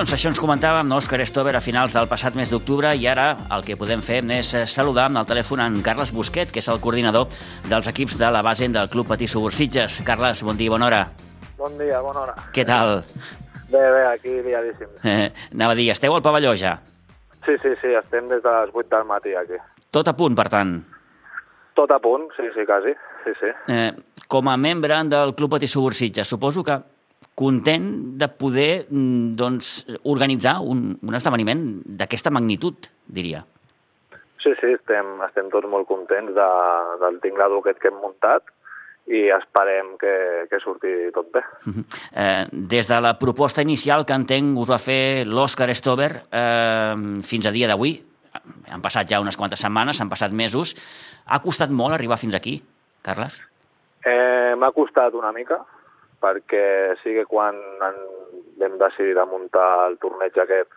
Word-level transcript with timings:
doncs 0.00 0.14
això 0.16 0.30
ens 0.30 0.38
comentàvem 0.40 0.78
amb 0.80 0.94
Òscar 0.96 1.18
Stover 1.28 1.52
a 1.58 1.60
finals 1.60 1.92
del 1.92 2.06
passat 2.08 2.32
mes 2.32 2.48
d'octubre 2.48 2.94
i 2.96 3.02
ara 3.10 3.34
el 3.52 3.64
que 3.66 3.74
podem 3.76 4.00
fer 4.00 4.22
és 4.32 4.52
eh, 4.56 4.62
saludar 4.64 5.10
amb 5.10 5.18
el 5.20 5.26
telèfon 5.28 5.60
en 5.60 5.74
Carles 5.84 6.14
Busquet, 6.16 6.48
que 6.48 6.62
és 6.62 6.68
el 6.72 6.78
coordinador 6.80 7.26
dels 7.68 7.88
equips 7.90 8.14
de 8.16 8.30
la 8.32 8.40
base 8.40 8.70
del 8.72 8.88
Club 8.88 9.10
Patí 9.10 9.26
Subursitges. 9.28 9.98
Carles, 10.06 10.40
bon 10.40 10.56
dia, 10.56 10.70
bona 10.72 10.86
hora. 10.86 11.00
Bon 11.58 11.76
dia, 11.76 11.98
bona 12.00 12.22
hora. 12.22 12.34
Què 12.54 12.64
tal? 12.64 13.02
Bé, 13.68 13.82
bé, 13.82 14.06
aquí 14.06 14.38
liadíssim. 14.46 14.94
Eh, 15.04 15.26
anava 15.52 15.76
a 15.76 15.78
dir, 15.82 15.90
esteu 15.92 16.16
al 16.16 16.24
pavelló 16.24 16.54
ja? 16.56 16.78
Sí, 17.44 17.58
sí, 17.60 17.74
sí, 17.82 17.92
estem 17.98 18.30
des 18.32 18.40
de 18.40 18.54
les 18.54 18.72
8 18.72 18.88
del 18.94 19.04
matí 19.10 19.34
aquí. 19.36 19.60
Tot 19.92 20.08
a 20.08 20.14
punt, 20.16 20.38
per 20.38 20.46
tant. 20.48 20.78
Tot 21.76 21.92
a 21.92 21.98
punt, 22.00 22.24
sí, 22.38 22.48
sí, 22.56 22.64
quasi. 22.64 22.96
Sí, 23.26 23.36
sí. 23.42 23.52
Eh, 23.68 23.92
com 24.32 24.48
a 24.48 24.56
membre 24.56 24.96
del 25.12 25.34
Club 25.36 25.58
Patí 25.58 25.68
Subursitges, 25.68 26.32
suposo 26.32 26.64
que 26.64 26.78
content 27.40 27.88
de 28.20 28.28
poder 28.28 28.84
mm, 28.90 29.32
doncs, 29.40 29.72
organitzar 30.04 30.58
un, 30.60 30.90
un 31.00 31.16
esdeveniment 31.16 31.64
d'aquesta 32.00 32.32
magnitud, 32.34 32.90
diria. 33.08 33.42
Sí, 34.40 34.52
sí, 34.60 34.72
estem, 34.76 35.18
estem 35.26 35.50
tots 35.52 35.68
molt 35.68 35.88
contents 35.88 36.32
de, 36.36 36.48
del 37.02 37.20
tinglado 37.24 37.60
aquest 37.60 37.80
que 37.80 37.90
hem 37.92 37.98
muntat 38.00 38.46
i 39.10 39.26
esperem 39.34 39.96
que, 40.00 40.12
que 40.50 40.60
surti 40.62 40.92
tot 41.14 41.32
bé. 41.34 41.42
Eh, 42.10 42.46
des 42.52 42.88
de 42.88 43.00
la 43.02 43.16
proposta 43.18 43.64
inicial 43.64 44.04
que 44.06 44.16
entenc 44.16 44.58
us 44.60 44.70
va 44.70 44.78
fer 44.82 45.26
l'Òscar 45.26 45.68
Stover 45.74 46.10
eh, 46.30 46.94
fins 47.26 47.48
a 47.48 47.52
dia 47.54 47.68
d'avui, 47.70 47.96
han 48.70 48.84
passat 48.84 49.08
ja 49.10 49.20
unes 49.20 49.36
quantes 49.36 49.62
setmanes, 49.64 50.00
han 50.00 50.12
passat 50.12 50.32
mesos, 50.36 50.76
ha 51.26 51.40
costat 51.42 51.72
molt 51.74 51.96
arribar 51.96 52.20
fins 52.20 52.36
aquí, 52.38 52.60
Carles? 53.02 53.40
Eh, 54.04 54.54
M'ha 54.56 54.70
costat 54.76 55.14
una 55.18 55.32
mica, 55.32 55.58
perquè 56.20 56.96
sí 57.02 57.14
que 57.16 57.26
quan 57.28 57.58
en, 57.86 57.98
vam 58.60 58.78
decidir 58.78 59.16
de 59.16 59.26
muntar 59.28 59.88
el 59.88 59.98
torneig 60.02 60.36
aquest 60.38 60.72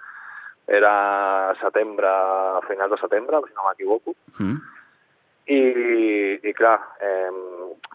era 0.67 1.53
setembre, 1.59 2.07
a 2.07 2.61
finals 2.67 2.95
de 2.95 3.01
setembre, 3.01 3.41
si 3.47 3.53
no 3.53 3.67
m'equivoco, 3.67 4.15
Mm. 4.39 4.57
i, 5.45 5.59
i 6.41 6.53
clar, 6.55 6.79
eh, 7.03 7.31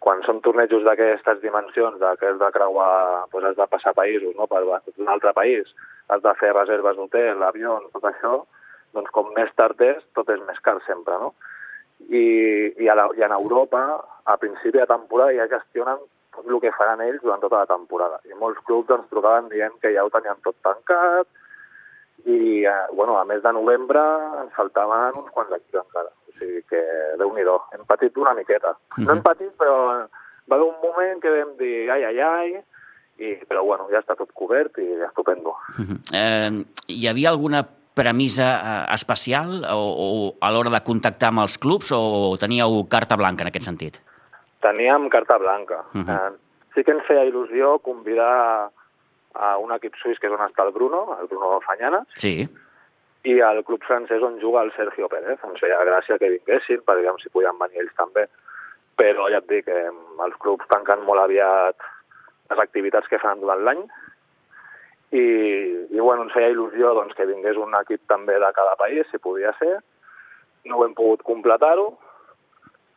quan 0.00 0.20
són 0.22 0.42
tornejos 0.44 0.84
d'aquestes 0.84 1.40
dimensions, 1.40 1.98
de 1.98 2.10
que 2.20 2.28
has 2.28 2.38
de 2.38 2.50
creuar, 2.52 3.24
doncs 3.32 3.46
has 3.46 3.56
de 3.56 3.66
passar 3.66 3.94
països, 3.94 4.36
no?, 4.36 4.46
per 4.46 4.62
un 4.64 5.08
altre 5.08 5.32
país, 5.32 5.64
has 6.08 6.22
de 6.22 6.34
fer 6.34 6.52
reserves 6.52 6.96
d'hotel, 6.96 7.42
avions, 7.42 7.88
tot 7.92 8.04
això, 8.04 8.44
doncs 8.92 9.10
com 9.10 9.32
més 9.34 9.50
tard 9.56 9.80
és, 9.80 10.04
tot 10.14 10.28
és 10.28 10.40
més 10.46 10.60
car 10.60 10.78
sempre, 10.86 11.16
no? 11.18 11.32
I, 12.08 12.24
i, 12.78 12.88
a 12.88 12.94
la, 12.94 13.08
i 13.16 13.24
en 13.26 13.32
Europa, 13.32 13.82
a 14.24 14.36
principi 14.36 14.78
de 14.78 14.86
temporada, 14.86 15.34
ja 15.34 15.48
gestionen 15.48 15.98
tot 16.36 16.46
el 16.46 16.60
que 16.62 16.74
faran 16.76 17.02
ells 17.04 17.22
durant 17.22 17.42
tota 17.42 17.62
la 17.62 17.70
temporada. 17.70 18.20
I 18.28 18.36
molts 18.38 18.60
clubs 18.68 18.92
ens 18.94 19.08
trucaven 19.12 19.50
dient 19.52 19.76
que 19.82 19.92
ja 19.94 20.04
ho 20.04 20.12
tenien 20.14 20.40
tot 20.44 20.56
tancat, 20.66 21.28
i, 22.24 22.64
eh, 22.64 22.86
bueno, 22.92 23.18
a 23.18 23.24
mes 23.24 23.42
de 23.42 23.52
novembre 23.52 24.00
ens 24.42 24.54
faltaven 24.56 25.20
uns 25.22 25.30
quants 25.34 25.54
equips 25.54 25.82
encara. 25.84 26.10
O 26.28 26.34
sigui 26.38 26.62
que, 26.70 26.82
déu 27.20 27.30
nhi 27.34 27.46
hem 27.46 27.84
patit 27.86 28.16
una 28.18 28.34
miqueta. 28.34 28.74
No 28.98 29.14
hem 29.14 29.22
patit, 29.22 29.54
però 29.60 29.78
va 30.48 30.56
haver 30.56 30.66
un 30.66 30.80
moment 30.82 31.22
que 31.22 31.32
vam 31.32 31.54
dir 31.60 31.90
ai, 31.90 32.04
ai, 32.10 32.20
ai, 32.20 32.52
i, 33.18 33.34
però 33.48 33.64
bueno, 33.64 33.88
ja 33.92 34.02
està 34.02 34.16
tot 34.18 34.32
cobert 34.34 34.78
i 34.78 34.88
estupendo. 35.08 35.54
Eh, 36.14 36.50
hi 36.88 37.08
havia 37.08 37.30
alguna 37.30 37.64
premissa 37.98 38.48
eh, 38.58 38.94
especial 38.94 39.64
o, 39.74 39.78
o 39.78 40.08
a 40.40 40.52
l'hora 40.54 40.70
de 40.70 40.82
contactar 40.86 41.32
amb 41.32 41.42
els 41.46 41.58
clubs 41.58 41.90
o 41.94 42.36
teníeu 42.40 42.84
carta 42.90 43.18
blanca 43.18 43.44
en 43.44 43.50
aquest 43.50 43.66
sentit? 43.66 43.98
Teníem 44.60 45.08
carta 45.08 45.38
blanca. 45.38 45.84
Mhm. 45.94 46.10
eh, 46.10 46.30
sí 46.74 46.84
que 46.84 46.92
ens 46.92 47.04
feia 47.06 47.24
il·lusió 47.24 47.78
convidar 47.82 48.70
a 49.34 49.56
un 49.58 49.70
equip 49.72 49.94
suís 49.96 50.18
que 50.18 50.26
és 50.26 50.32
on 50.32 50.40
està 50.46 50.64
el 50.66 50.72
Bruno, 50.72 51.16
el 51.20 51.26
Bruno 51.28 51.60
Fanyana, 51.60 52.04
Sí. 52.14 52.48
i 53.24 53.40
al 53.40 53.62
club 53.64 53.82
francès 53.84 54.22
on 54.22 54.40
juga 54.40 54.62
el 54.62 54.72
Sergio 54.72 55.08
Pérez. 55.08 55.38
Ens 55.44 55.60
feia 55.60 55.78
gràcia 55.84 56.18
que 56.18 56.30
vinguessin, 56.30 56.82
per 56.82 56.96
veure 56.96 57.18
si 57.22 57.28
podien 57.30 57.58
venir 57.58 57.80
ells 57.82 57.94
també. 57.96 58.26
Però 58.96 59.28
ja 59.30 59.38
et 59.38 59.46
dic, 59.46 59.68
eh, 59.68 59.90
els 60.24 60.36
clubs 60.38 60.66
tanquen 60.68 61.04
molt 61.04 61.20
aviat 61.20 61.76
les 62.50 62.58
activitats 62.58 63.06
que 63.08 63.18
fan 63.18 63.40
durant 63.40 63.62
l'any 63.62 63.86
i, 65.12 65.20
i 65.90 66.00
bueno, 66.00 66.24
ens 66.24 66.32
feia 66.32 66.50
il·lusió 66.50 66.94
doncs, 66.94 67.14
que 67.14 67.26
vingués 67.26 67.56
un 67.56 67.74
equip 67.80 68.00
també 68.08 68.34
de 68.38 68.52
cada 68.56 68.74
país, 68.76 69.06
si 69.10 69.18
podia 69.18 69.52
ser. 69.58 69.78
No 70.64 70.78
ho 70.78 70.84
hem 70.84 70.94
pogut 70.94 71.22
completar-ho, 71.22 71.98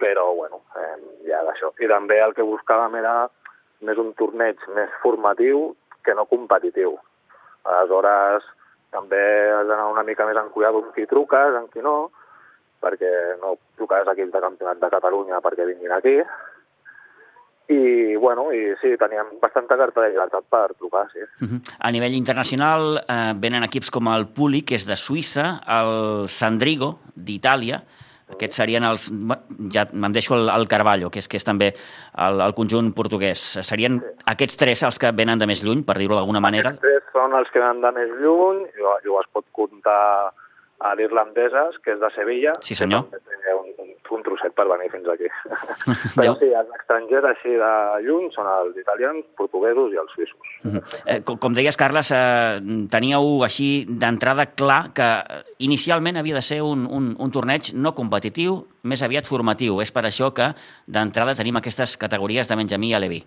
però 0.02 0.32
bueno, 0.34 0.64
eh, 0.82 0.98
ja 1.30 1.44
d'això. 1.46 1.70
I 1.78 1.90
també 1.92 2.18
el 2.26 2.34
que 2.34 2.48
buscàvem 2.48 2.98
era 2.98 3.16
més 3.86 4.02
un 4.02 4.12
torneig 4.18 4.58
més 4.76 4.90
formatiu 5.04 5.76
que 6.06 6.16
no 6.18 6.26
competitiu. 6.30 6.98
Aleshores, 7.62 8.46
també 8.92 9.22
has 9.54 9.68
d'anar 9.70 9.92
una 9.92 10.06
mica 10.08 10.26
més 10.28 10.40
en 10.42 10.50
cuidar 10.54 10.74
amb 10.74 10.90
qui 10.96 11.06
truques, 11.10 11.58
amb 11.58 11.70
qui 11.74 11.86
no, 11.86 12.10
perquè 12.82 13.12
no 13.42 13.56
truques 13.78 14.08
a 14.08 14.16
equips 14.16 14.34
de 14.34 14.42
campionat 14.44 14.82
de 14.82 14.90
Catalunya 14.96 15.44
perquè 15.46 15.70
vinguin 15.70 15.94
aquí. 15.96 16.18
I, 17.72 18.18
bueno, 18.20 18.50
i 18.52 18.74
sí, 18.82 18.98
teníem 19.00 19.38
bastanta 19.40 19.78
carta 19.80 20.02
de 20.04 20.10
llibertat 20.12 20.44
per 20.52 20.74
trucar, 20.76 21.06
sí. 21.14 21.22
Uh 21.40 21.48
-huh. 21.48 21.60
A 21.80 21.92
nivell 21.92 22.18
internacional 22.18 23.06
eh, 23.08 23.34
venen 23.38 23.64
equips 23.64 23.90
com 23.90 24.08
el 24.08 24.28
Puli, 24.28 24.66
que 24.66 24.76
és 24.76 24.86
de 24.86 24.98
Suïssa, 24.98 25.62
el 25.80 26.28
Sandrigo, 26.28 27.00
d'Itàlia, 27.16 27.84
aquests 28.34 28.62
serien 28.62 28.86
els... 28.88 29.10
Ja 29.74 29.86
me'n 29.94 30.16
deixo 30.16 30.36
el, 30.38 30.50
el 30.54 30.68
Carballo, 30.72 31.12
que 31.14 31.22
és, 31.24 31.30
que 31.32 31.40
és 31.40 31.48
també 31.48 31.72
el, 31.72 32.42
el 32.42 32.56
conjunt 32.58 32.92
portuguès. 32.98 33.44
Serien 33.68 34.00
aquests 34.34 34.60
tres 34.62 34.84
els 34.88 35.00
que 35.02 35.14
venen 35.16 35.42
de 35.42 35.50
més 35.50 35.64
lluny, 35.66 35.86
per 35.88 35.98
dir-ho 36.00 36.18
d'alguna 36.18 36.44
manera? 36.44 36.76
Els 36.76 36.84
tres 36.84 37.12
són 37.16 37.36
els 37.38 37.52
que 37.54 37.64
van 37.64 37.84
de 37.84 37.92
més 37.98 38.14
lluny, 38.22 38.64
i 38.68 38.86
llavors 38.86 39.28
es 39.28 39.34
pot 39.36 39.48
comptar 39.56 40.32
a 40.82 40.96
l'irlandeses, 40.98 41.78
que 41.86 41.94
és 41.94 42.00
de 42.02 42.10
Sevilla. 42.16 42.56
Sí, 42.66 42.76
senyor. 42.78 43.06
Que 43.12 43.22
té 43.22 43.38
un, 44.16 44.24
trosset 44.26 44.54
per 44.58 44.68
venir 44.70 44.90
fins 44.94 45.08
aquí. 45.12 45.30
Però 46.18 46.36
sí, 46.40 46.50
els 46.58 46.72
estrangers 46.78 47.28
així 47.32 47.56
de 47.60 47.72
lluny 48.06 48.30
són 48.36 48.50
els 48.52 48.78
italians, 48.82 49.26
portuguesos 49.40 49.94
i 49.94 50.00
els 50.02 50.16
suïssos. 50.16 50.54
Uh 50.64 50.74
-huh. 50.74 50.84
eh, 51.06 51.20
com, 51.26 51.38
com 51.38 51.54
deies, 51.54 51.78
Carles, 51.78 52.12
eh, 52.12 52.62
teníeu 52.92 53.44
així 53.44 53.86
d'entrada 53.88 54.46
clar 54.56 54.94
que 54.94 55.10
inicialment 55.60 56.18
havia 56.18 56.36
de 56.36 56.42
ser 56.42 56.62
un, 56.62 56.88
un, 56.90 57.16
un 57.18 57.32
torneig 57.32 57.74
no 57.74 57.94
competitiu, 57.94 58.66
més 58.84 59.04
aviat 59.04 59.28
formatiu. 59.28 59.82
És 59.82 59.92
per 59.92 60.06
això 60.06 60.34
que 60.34 60.54
d'entrada 60.88 61.36
tenim 61.36 61.56
aquestes 61.58 61.98
categories 61.98 62.48
de 62.48 62.56
Benjamí 62.56 62.90
i 62.90 62.94
Alevi. 62.94 63.24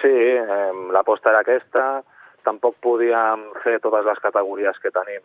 Sí, 0.00 0.08
eh, 0.08 0.72
l'aposta 0.92 1.30
era 1.30 1.40
aquesta. 1.40 2.02
Tampoc 2.44 2.76
podíem 2.80 3.50
fer 3.64 3.80
totes 3.80 4.04
les 4.04 4.18
categories 4.18 4.78
que 4.78 4.90
tenim 4.90 5.22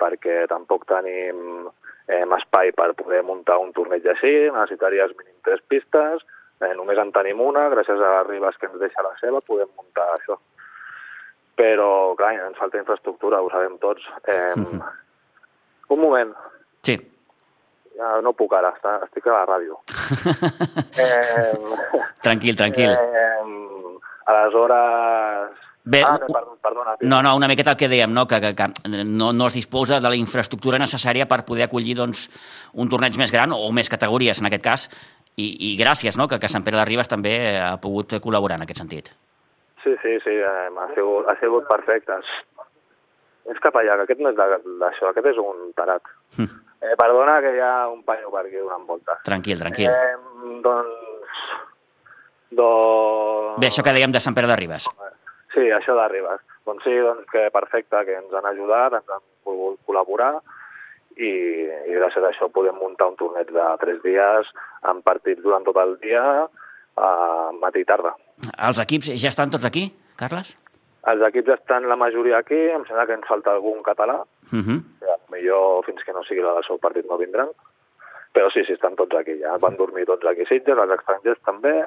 perquè 0.00 0.46
tampoc 0.48 0.86
tenim 0.88 1.68
eh, 2.10 2.24
espai 2.36 2.72
per 2.76 2.90
poder 2.98 3.22
muntar 3.24 3.56
un 3.62 3.72
torneig 3.76 4.06
així. 4.10 4.34
Necessitaries 4.50 5.14
mínim 5.16 5.36
tres 5.46 5.62
pistes. 5.70 6.24
Eh, 6.60 6.74
només 6.76 6.98
en 7.00 7.12
tenim 7.14 7.40
una. 7.40 7.68
Gràcies 7.72 7.96
a 8.02 8.10
les 8.18 8.26
Ribes 8.28 8.58
que 8.60 8.66
ens 8.68 8.80
deixa 8.82 9.02
la 9.06 9.14
seva 9.22 9.40
podem 9.46 9.70
muntar 9.78 10.08
això. 10.18 10.36
Però, 11.60 11.88
clar, 12.16 12.34
ens 12.48 12.58
falta 12.58 12.78
infraestructura, 12.80 13.40
ho 13.44 13.48
sabem 13.52 13.78
tots. 13.80 14.04
Eh, 14.26 14.54
un 15.94 16.00
moment. 16.00 16.34
Sí. 16.86 16.98
Ja 18.00 18.14
no 18.24 18.32
puc 18.32 18.52
ara, 18.56 18.70
està- 18.76 19.00
estic 19.04 19.26
a 19.28 19.34
la 19.34 19.46
ràdio. 19.48 19.76
eh, 21.04 21.56
Tranquil, 22.22 22.56
tranquil. 22.56 22.92
Eh, 22.92 23.98
aleshores... 24.30 25.58
Bé, 25.82 26.02
ah, 26.04 26.18
no, 26.20 26.26
perdona, 26.28 26.58
perdona. 26.60 26.96
No, 27.00 27.22
no, 27.22 27.34
una 27.36 27.48
miqueta 27.48 27.72
el 27.72 27.78
que 27.80 27.88
dèiem, 27.88 28.12
no? 28.12 28.26
que, 28.28 28.40
que, 28.40 28.50
que 28.54 28.66
no, 29.04 29.30
no 29.32 29.46
es 29.48 29.56
disposa 29.56 30.00
de 30.00 30.10
la 30.12 30.18
infraestructura 30.18 30.78
necessària 30.78 31.24
per 31.30 31.40
poder 31.48 31.64
acollir 31.66 31.96
doncs, 31.96 32.26
un 32.76 32.90
torneig 32.92 33.16
més 33.16 33.32
gran 33.32 33.54
o 33.56 33.70
més 33.72 33.88
categories, 33.88 34.42
en 34.42 34.50
aquest 34.50 34.64
cas, 34.64 34.86
i, 35.40 35.48
i 35.70 35.74
gràcies 35.80 36.18
no? 36.20 36.28
que, 36.28 36.38
que 36.42 36.52
Sant 36.52 36.66
Pere 36.66 36.76
de 36.76 36.84
Ribes 36.84 37.08
també 37.08 37.34
ha 37.56 37.78
pogut 37.80 38.18
col·laborar 38.20 38.60
en 38.60 38.66
aquest 38.66 38.82
sentit. 38.82 39.12
Sí, 39.80 39.94
sí, 40.02 40.18
sí, 40.20 40.36
eh, 40.36 40.68
ha, 40.68 40.88
sigut, 40.94 41.28
ha 41.30 41.36
sigut 41.40 41.68
perfecte. 41.70 42.18
És 43.48 43.60
cap 43.64 43.78
allà, 43.80 43.96
que 43.96 44.04
aquest 44.04 44.20
no 44.20 44.34
és 44.34 44.36
d'això, 44.36 45.08
aquest 45.08 45.30
és 45.32 45.40
un 45.40 45.70
tarat. 45.78 46.04
Hm. 46.36 46.50
Eh, 46.80 46.96
perdona 47.00 47.38
que 47.44 47.54
hi 47.56 47.62
ha 47.64 47.88
un 47.88 48.02
panyo 48.04 48.28
per 48.32 48.44
aquí 48.44 48.60
donant 48.60 48.84
voltes. 48.88 49.24
Tranquil, 49.24 49.64
tranquil. 49.64 49.88
Eh, 49.88 50.60
doncs... 50.64 51.48
Doncs... 52.50 53.56
Bé, 53.62 53.70
això 53.70 53.84
que 53.86 53.94
dèiem 53.96 54.12
de 54.12 54.20
Sant 54.20 54.36
Pere 54.36 54.50
de 54.50 54.58
Ribes. 54.60 54.88
Sí, 55.54 55.66
això 55.74 55.96
de 55.98 56.06
Ribes. 56.08 56.40
Doncs 56.66 56.84
sí, 56.86 56.94
doncs 57.02 57.26
que 57.32 57.48
perfecte, 57.50 58.04
que 58.06 58.16
ens 58.20 58.32
han 58.36 58.46
ajudat, 58.46 58.92
ens 59.00 59.08
han 59.10 59.22
volgut 59.44 59.80
col·laborar 59.88 60.32
i, 61.16 61.30
i 61.90 61.96
gràcies 61.98 62.22
a 62.22 62.30
això 62.30 62.48
podem 62.54 62.76
muntar 62.78 63.08
un 63.10 63.16
torneig 63.18 63.50
de 63.52 63.66
tres 63.82 63.98
dies 64.04 64.50
amb 64.82 65.02
partits 65.04 65.42
durant 65.42 65.64
tot 65.66 65.76
el 65.82 65.96
dia, 66.04 66.22
a 67.00 67.10
matí 67.60 67.82
i 67.82 67.88
tarda. 67.88 68.14
Els 68.68 68.80
equips 68.82 69.10
ja 69.20 69.28
estan 69.32 69.50
tots 69.50 69.66
aquí, 69.66 69.88
Carles? 70.20 70.54
Els 71.10 71.22
equips 71.30 71.54
estan 71.56 71.88
la 71.88 71.96
majoria 71.96 72.38
aquí, 72.42 72.58
em 72.70 72.84
sembla 72.86 73.06
que 73.08 73.16
ens 73.16 73.26
falta 73.28 73.54
algun 73.56 73.82
català, 73.82 74.22
Uh 74.52 74.58
-huh. 74.58 74.80
millor 75.30 75.84
fins 75.86 76.02
que 76.04 76.12
no 76.12 76.22
sigui 76.24 76.42
la 76.42 76.54
del 76.54 76.64
seu 76.64 76.78
partit 76.78 77.06
no 77.06 77.16
vindran, 77.16 77.48
però 78.34 78.50
sí, 78.52 78.64
sí, 78.64 78.72
estan 78.72 78.96
tots 78.96 79.14
aquí 79.16 79.38
ja. 79.38 79.56
Van 79.58 79.76
dormir 79.76 80.04
tots 80.06 80.26
aquí 80.26 80.44
Sitges, 80.46 80.76
els 80.78 80.92
estrangers 80.98 81.40
també, 81.44 81.86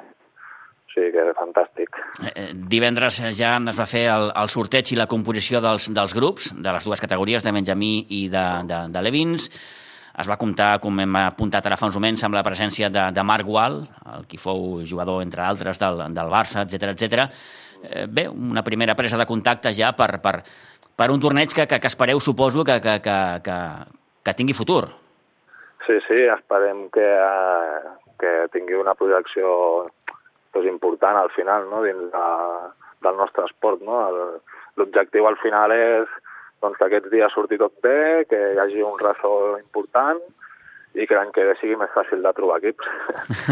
sigui 0.94 1.12
que 1.12 1.24
fantàstic. 1.36 2.00
Eh, 2.30 2.50
divendres 2.54 3.20
ja 3.36 3.54
es 3.58 3.78
va 3.78 3.86
fer 3.90 4.06
el, 4.12 4.30
el 4.34 4.52
sorteig 4.52 4.92
i 4.94 4.98
la 4.98 5.08
composició 5.10 5.60
dels, 5.64 5.90
dels 5.94 6.14
grups, 6.16 6.52
de 6.56 6.74
les 6.76 6.86
dues 6.86 7.02
categories, 7.02 7.44
de 7.44 7.52
Benjamí 7.52 7.94
i 8.20 8.28
de, 8.32 8.44
de, 8.70 8.84
de 8.94 9.02
Levins. 9.02 9.50
Es 10.14 10.30
va 10.30 10.38
comptar, 10.38 10.78
com 10.78 11.00
hem 11.02 11.16
apuntat 11.18 11.66
ara 11.66 11.76
fa 11.76 11.88
uns 11.90 11.98
moments, 11.98 12.22
amb 12.22 12.36
la 12.38 12.44
presència 12.46 12.88
de, 12.92 13.08
de 13.10 13.22
Marc 13.26 13.48
Gual, 13.48 13.80
el 14.14 14.28
qui 14.30 14.38
fou 14.38 14.84
jugador, 14.86 15.24
entre 15.26 15.42
altres, 15.42 15.80
del, 15.82 16.04
del 16.14 16.30
Barça, 16.30 16.62
etc 16.62 16.92
etc. 16.94 17.24
Eh, 17.90 18.06
bé, 18.06 18.28
una 18.28 18.62
primera 18.62 18.94
presa 18.94 19.18
de 19.18 19.26
contacte 19.26 19.74
ja 19.74 19.90
per, 19.98 20.20
per, 20.22 20.36
per 20.94 21.10
un 21.10 21.20
torneig 21.20 21.50
que, 21.50 21.66
que, 21.66 21.80
que 21.82 21.90
espereu, 21.90 22.22
suposo, 22.22 22.62
que, 22.64 22.78
que, 22.80 23.00
que, 23.02 23.18
que, 23.42 23.58
que 24.22 24.36
tingui 24.38 24.54
futur. 24.54 24.86
Sí, 25.84 25.98
sí, 26.06 26.22
esperem 26.32 26.86
que, 26.94 27.10
que 28.22 28.32
tingui 28.54 28.78
una 28.78 28.94
projecció 28.96 29.82
pues, 30.54 30.70
important 30.70 31.18
al 31.20 31.30
final 31.36 31.68
no? 31.70 31.82
dins 31.84 32.06
de, 32.14 32.28
del 33.04 33.18
nostre 33.20 33.44
esport. 33.50 33.82
No? 33.82 34.00
L'objectiu 34.80 35.26
al 35.28 35.36
final 35.42 35.74
és 35.74 36.08
doncs, 36.62 36.78
que 36.78 36.88
aquests 36.88 37.12
dies 37.12 37.36
surti 37.36 37.60
tot 37.60 37.76
bé, 37.84 38.24
que 38.30 38.40
hi 38.54 38.62
hagi 38.62 38.82
un 38.82 38.96
ressò 39.02 39.34
important 39.60 40.22
i 40.94 41.08
que 41.10 41.16
l'any 41.18 41.32
que 41.34 41.42
ve 41.42 41.54
sigui 41.58 41.74
més 41.78 41.90
fàcil 41.90 42.22
de 42.22 42.30
trobar 42.36 42.60
equips. 42.60 42.86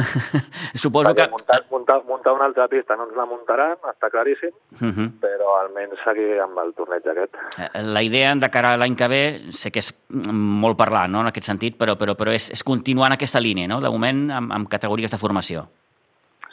Suposo 0.83 1.11
Perquè 1.11 1.25
que... 1.25 1.33
Muntar, 1.33 1.59
muntar, 1.73 1.97
muntar 2.07 2.35
una 2.37 2.47
altra 2.47 2.69
pista 2.71 2.95
no 2.97 3.09
ens 3.09 3.19
la 3.19 3.27
muntaran, 3.27 3.75
està 3.91 4.13
claríssim, 4.15 4.55
uh 4.55 4.85
-huh. 4.87 5.09
però 5.25 5.57
almenys 5.59 5.99
seguir 6.05 6.39
amb 6.41 6.59
el 6.63 6.73
torneig 6.79 7.03
aquest. 7.03 7.35
Eh, 7.59 7.83
la 7.83 8.03
idea 8.03 8.35
de 8.35 8.51
cara 8.51 8.73
a 8.73 8.77
l'any 8.77 8.95
que 8.95 9.09
ve, 9.09 9.25
sé 9.51 9.73
que 9.73 9.81
és 9.81 9.91
molt 10.09 10.79
parlar 10.79 11.09
no, 11.09 11.21
en 11.21 11.27
aquest 11.27 11.47
sentit, 11.47 11.77
però, 11.77 11.99
però, 11.99 12.15
però 12.15 12.31
és, 12.31 12.51
és 12.51 12.63
continuar 12.63 13.09
en 13.09 13.19
aquesta 13.19 13.41
línia, 13.41 13.67
no? 13.67 13.81
de 13.81 13.91
moment 13.91 14.31
amb, 14.31 14.53
amb 14.53 14.69
categories 14.69 15.11
de 15.11 15.19
formació. 15.19 15.67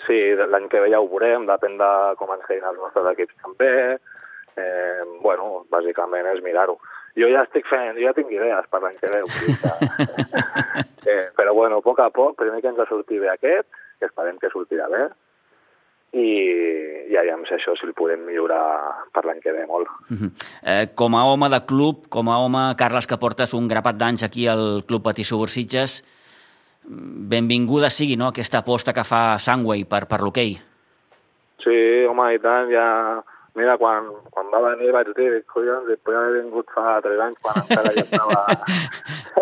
Sí, 0.09 0.17
l'any 0.33 0.65
que 0.71 0.79
ve 0.81 0.89
ja 0.89 0.99
ho 1.03 1.07
veurem, 1.09 1.45
depèn 1.45 1.75
de 1.77 1.89
com 2.17 2.31
ens 2.33 2.45
quedin 2.47 2.65
els 2.65 2.79
nostres 2.81 3.11
equips 3.11 3.35
també, 3.43 3.73
eh, 4.57 5.03
bueno, 5.21 5.67
bàsicament 5.69 6.31
és 6.31 6.41
mirar-ho. 6.41 6.79
Jo 7.19 7.29
ja 7.29 7.43
estic 7.45 7.67
fent, 7.69 7.93
jo 7.97 8.07
ja 8.07 8.15
tinc 8.17 8.31
idees 8.33 8.65
per 8.71 8.81
l'any 8.81 8.97
que 8.97 9.11
ve. 9.13 9.21
Que... 9.29 10.43
eh, 11.13 11.25
però 11.37 11.53
bueno, 11.53 11.77
a 11.77 11.85
poc 11.85 12.01
a 12.01 12.09
poc, 12.13 12.39
primer 12.41 12.61
que 12.63 12.71
ens 12.73 12.81
ha 12.81 12.89
sortit 12.89 13.21
bé 13.21 13.29
aquest, 13.35 13.69
que 13.99 14.09
esperem 14.09 14.41
que 14.41 14.49
sortirà 14.49 14.89
bé, 14.89 15.05
i, 16.17 16.29
i 17.11 17.17
aviam 17.21 17.43
si 17.45 17.53
això 17.53 17.75
si 17.77 17.85
el 17.85 17.93
podem 17.97 18.23
millorar 18.25 18.61
per 19.13 19.27
l'any 19.27 19.41
que 19.43 19.53
ve 19.53 19.65
molt. 19.69 19.89
Uh 20.09 20.17
-huh. 20.17 20.31
eh, 20.63 20.87
com 20.95 21.15
a 21.15 21.25
home 21.25 21.49
de 21.49 21.61
club, 21.65 22.07
com 22.09 22.29
a 22.29 22.39
home, 22.39 22.73
Carles, 22.77 23.05
que 23.05 23.21
portes 23.21 23.53
un 23.53 23.67
grapat 23.67 23.95
d'anys 23.95 24.23
aquí 24.23 24.47
al 24.47 24.83
Club 24.87 25.03
Patí 25.03 25.23
Subursitges, 25.23 26.01
benvinguda 26.89 27.89
sigui 27.93 28.17
no, 28.17 28.31
aquesta 28.33 28.63
aposta 28.63 28.93
que 28.93 29.05
fa 29.05 29.37
Sangway 29.37 29.85
per, 29.85 30.05
per 30.09 30.21
l'hoquei. 30.23 30.55
Sí, 31.63 31.79
home, 32.09 32.33
i 32.33 32.39
tant, 32.41 32.71
ja 32.73 32.87
Mira, 33.57 33.75
quan, 33.81 34.05
quan 34.31 34.47
va 34.53 34.61
venir 34.69 34.91
vaig 34.93 35.09
dir, 35.17 35.41
collons, 35.51 35.87
després 35.89 36.15
haver 36.15 36.43
vingut 36.43 36.69
fa 36.71 36.99
tres 37.03 37.19
anys, 37.25 37.39
quan 37.43 37.57
encara 37.59 37.91
ja 37.95 38.05
estava... 38.05 38.37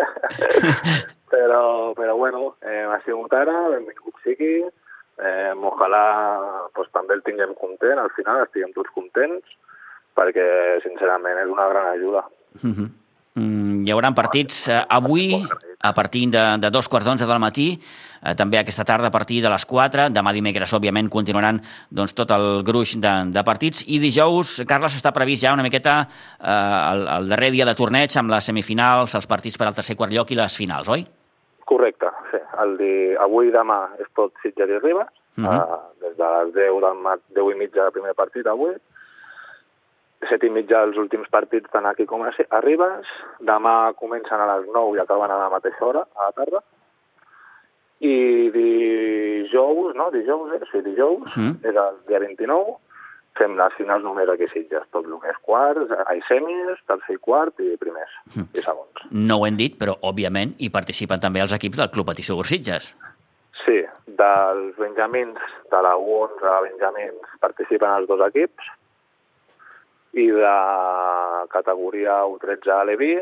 però, 1.32 1.62
però 1.94 2.16
bueno, 2.16 2.54
eh, 2.64 2.82
ha 2.88 2.98
sigut 3.04 3.36
ara, 3.36 3.54
benvingut 3.76 4.16
sigui, 4.24 4.54
eh, 4.64 5.52
ojalà 5.70 6.02
pues, 6.74 6.88
també 6.96 7.18
el 7.18 7.22
tinguem 7.26 7.52
content, 7.60 8.00
al 8.00 8.10
final 8.16 8.42
estiguem 8.42 8.72
tots 8.74 8.90
contents, 8.96 9.58
perquè 10.18 10.48
sincerament 10.82 11.44
és 11.44 11.52
una 11.52 11.68
gran 11.70 11.92
ajuda. 11.92 12.24
Uh 12.58 12.72
-huh. 12.72 12.88
Mm, 13.38 13.84
hi 13.86 13.92
haurà 13.92 14.10
partits 14.16 14.66
eh, 14.68 14.82
avui 14.88 15.36
a 15.80 15.94
partir 15.94 16.28
de, 16.30 16.58
de 16.58 16.70
dos 16.70 16.88
quarts 16.88 17.06
d'onze 17.06 17.26
del 17.26 17.38
matí, 17.38 17.68
eh, 17.78 18.34
també 18.34 18.58
aquesta 18.58 18.84
tarda 18.84 19.08
a 19.08 19.14
partir 19.14 19.40
de 19.42 19.50
les 19.52 19.64
4, 19.64 20.08
demà 20.10 20.32
dimecres, 20.34 20.72
òbviament, 20.74 21.10
continuaran 21.12 21.60
doncs, 21.90 22.14
tot 22.18 22.32
el 22.34 22.64
gruix 22.66 22.96
de, 22.98 23.12
de 23.34 23.44
partits, 23.46 23.84
i 23.86 24.00
dijous, 24.02 24.58
Carles, 24.68 24.98
està 24.98 25.12
previst 25.14 25.44
ja 25.44 25.54
una 25.54 25.66
miqueta 25.66 26.00
eh, 26.02 26.50
el, 26.50 27.06
el 27.18 27.30
darrer 27.30 27.52
dia 27.54 27.68
de 27.68 27.76
torneig 27.78 28.16
amb 28.18 28.34
les 28.34 28.50
semifinals, 28.50 29.14
els 29.14 29.30
partits 29.30 29.58
per 29.58 29.68
al 29.68 29.78
tercer 29.78 29.96
quart 29.96 30.12
lloc 30.12 30.34
i 30.34 30.40
les 30.40 30.58
finals, 30.58 30.90
oi? 30.90 31.06
Correcte, 31.68 32.10
sí. 32.32 32.42
El 32.58 32.76
di... 32.80 32.92
Avui 33.22 33.50
i 33.50 33.54
demà 33.54 33.82
és 34.02 34.08
tot 34.18 34.34
Sitges 34.42 34.70
i 34.70 34.78
Ribes, 34.82 35.06
uh 35.38 35.44
-huh. 35.44 35.58
eh, 35.62 35.80
des 36.02 36.16
de 36.18 36.28
les 36.34 36.54
10 36.54 36.80
del 36.82 37.02
mat, 37.06 37.20
10 37.36 37.54
i 37.54 37.58
mitja 37.58 37.82
del 37.82 37.92
primer 37.92 38.14
partit 38.14 38.46
avui, 38.46 38.74
set 40.28 40.44
i 40.46 40.50
mitja 40.52 40.82
els 40.86 40.98
últims 41.00 41.28
partits 41.32 41.70
tant 41.72 41.86
aquí 41.88 42.06
com 42.06 42.24
a 42.24 42.60
Ribes. 42.64 43.12
Demà 43.40 43.92
comencen 43.98 44.40
a 44.40 44.48
les 44.54 44.68
9 44.74 44.96
i 44.96 45.00
acaben 45.02 45.30
a 45.30 45.38
la 45.44 45.52
mateixa 45.52 45.84
hora, 45.84 46.04
a 46.16 46.28
la 46.28 46.36
tarda. 46.36 46.62
I 48.00 48.50
dijous, 48.54 49.96
no? 49.98 50.10
Dijous, 50.14 50.52
eh? 50.54 50.60
Sí, 50.70 50.82
dijous, 50.86 51.34
mm. 51.34 51.64
és 51.66 51.80
el 51.82 51.98
dia 52.06 52.20
29, 52.22 52.76
fem 53.38 53.56
les 53.58 53.74
finals 53.78 54.04
només 54.06 54.30
aquí 54.30 54.46
a 54.46 54.52
Sitges, 54.52 54.86
tot 54.94 55.06
el 55.06 55.18
que 55.22 55.32
és 55.32 55.42
quarts, 55.46 55.92
ai, 56.06 56.20
semis, 56.28 56.78
tercer 56.90 57.18
i 57.18 57.20
quart 57.22 57.58
i 57.62 57.74
primers 57.80 58.14
mm. 58.34 58.48
i 58.54 58.64
segons. 58.64 59.04
No 59.10 59.40
ho 59.40 59.46
hem 59.48 59.58
dit, 59.58 59.76
però 59.80 59.96
òbviament 60.10 60.56
hi 60.58 60.70
participen 60.74 61.22
també 61.22 61.42
els 61.44 61.54
equips 61.56 61.82
del 61.82 61.92
Club 61.94 62.10
Patí 62.10 62.26
Sitges. 62.26 62.92
Sí, 63.64 63.80
dels 64.18 64.76
benjamins, 64.78 65.38
de 65.70 65.80
la 65.82 65.94
U11 65.98 66.58
benjamins, 66.68 67.38
participen 67.42 67.90
els 67.90 68.08
dos 68.10 68.22
equips, 68.28 68.70
i 70.16 70.28
de 70.32 70.54
categoria 71.52 72.22
U13 72.30 72.72
a 72.72 72.84
Levi 72.88 73.16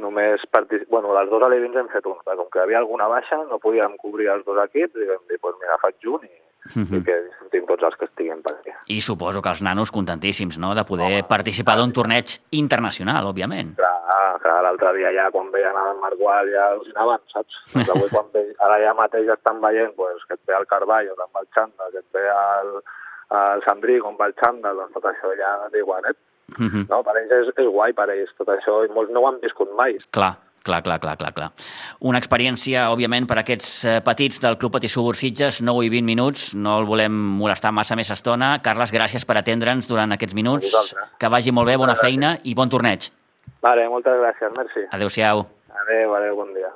només 0.00 0.44
partic... 0.50 0.86
bueno, 0.90 1.12
les 1.16 1.28
dues 1.30 1.42
alevins 1.42 1.76
hem 1.76 1.88
fet 1.92 2.06
un, 2.06 2.18
perquè 2.22 2.38
com 2.38 2.48
que 2.52 2.60
hi 2.60 2.64
havia 2.64 2.78
alguna 2.82 3.08
baixa 3.10 3.40
no 3.50 3.58
podíem 3.62 3.96
cobrir 4.00 4.30
els 4.34 4.46
dos 4.46 4.60
equips 4.64 4.96
i 4.96 5.08
vam 5.08 5.24
dir, 5.26 5.36
doncs 5.36 5.42
pues 5.44 5.58
mira, 5.62 5.78
faig 5.82 6.08
un 6.14 6.24
i, 6.24 6.30
uh 6.30 6.84
-huh. 6.84 7.00
i 7.00 7.04
que 7.04 7.16
disfrutin 7.26 7.66
tots 7.66 7.82
els 7.88 7.96
que 7.96 8.04
estiguin 8.04 8.42
per 8.42 8.54
aquí. 8.54 8.72
I 8.86 9.00
suposo 9.00 9.42
que 9.42 9.50
els 9.50 9.62
nanos 9.62 9.90
contentíssims, 9.90 10.58
no?, 10.58 10.74
de 10.74 10.84
poder 10.84 11.12
Home, 11.20 11.28
participar 11.28 11.76
d'un 11.76 11.92
torneig 11.92 12.38
internacional, 12.50 13.26
òbviament. 13.26 13.74
Clar, 13.76 14.38
clar 14.42 14.62
l'altre 14.62 14.94
dia 14.96 15.10
ja 15.12 15.30
quan 15.30 15.50
veien 15.50 15.76
el 15.76 15.98
Margual 16.00 16.46
ja 16.54 16.70
al·lucinaven, 16.70 17.20
saps? 17.32 17.54
Doncs 17.74 17.90
avui 17.90 18.08
quan 18.08 18.26
ve, 18.32 18.54
ara 18.58 18.78
ja 18.84 18.94
mateix 18.94 19.28
estan 19.28 19.60
veient 19.60 19.94
pues, 19.96 20.24
que 20.26 20.34
et 20.34 20.40
ve 20.46 20.54
el 20.54 20.66
Carballo, 20.66 21.12
amb 21.18 21.36
el 21.40 21.46
Xanda, 21.54 21.90
que 21.92 21.98
et 21.98 22.10
ve 22.12 22.26
el, 22.28 22.82
el 23.30 23.62
Sandrí, 23.66 23.98
com 24.02 24.18
va 24.18 24.28
el 24.30 24.36
Xandall, 24.38 24.82
doncs 24.82 24.96
tot 24.96 25.08
això 25.10 25.32
ja 25.38 25.54
d'iguanet. 25.72 26.16
Uh 26.58 26.66
-huh. 26.66 26.86
no? 26.90 27.02
Per 27.02 27.16
ells 27.16 27.30
és, 27.30 27.48
és 27.56 27.66
guai, 27.70 27.92
per 27.92 28.10
ells, 28.10 28.30
tot 28.36 28.48
això, 28.48 28.84
i 28.84 28.92
molts 28.92 29.10
no 29.12 29.20
ho 29.20 29.28
han 29.28 29.38
viscut 29.40 29.68
mai. 29.76 29.96
Clar, 30.10 30.34
clar, 30.64 30.82
clar, 30.82 30.98
clar, 30.98 31.16
clar, 31.16 31.32
clar. 31.32 31.52
Una 32.00 32.18
experiència, 32.18 32.90
òbviament, 32.90 33.26
per 33.26 33.38
aquests 33.38 33.84
eh, 33.84 34.00
petits 34.00 34.40
del 34.40 34.58
Club 34.58 34.72
Patí 34.72 34.88
Subursitges, 34.88 35.62
9 35.62 35.84
i 35.84 35.88
20 35.88 36.04
minuts, 36.04 36.54
no 36.54 36.80
el 36.80 36.86
volem 36.86 37.12
molestar 37.12 37.72
massa 37.72 37.94
més 37.94 38.10
estona. 38.10 38.58
Carles, 38.62 38.92
gràcies 38.92 39.24
per 39.24 39.36
atendre'ns 39.36 39.88
durant 39.88 40.12
aquests 40.12 40.34
minuts. 40.34 40.94
Que 41.18 41.28
vagi 41.28 41.52
molt 41.52 41.68
bé, 41.68 41.76
bona 41.76 41.94
feina 41.94 42.36
i 42.44 42.54
bon 42.54 42.68
torneig. 42.68 43.10
Vale, 43.62 43.88
moltes 43.88 44.12
gràcies, 44.18 44.52
merci. 44.56 44.80
Adéu-siau. 44.90 45.46
Adéu, 45.82 46.14
adéu, 46.14 46.36
bon 46.36 46.52
dia. 46.54 46.72